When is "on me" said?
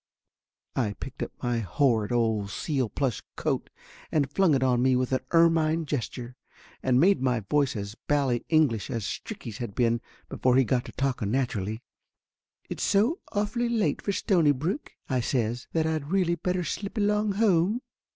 4.63-4.95